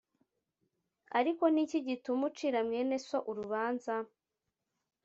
[1.19, 3.93] Ariko ni iki gituma ucira mwene So urubanza